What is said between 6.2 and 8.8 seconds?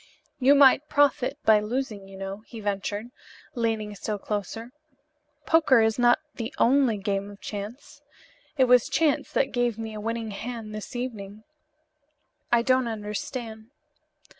the only game of chance. It